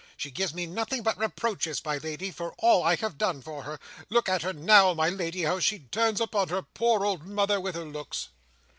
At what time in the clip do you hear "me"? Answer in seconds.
0.51-0.65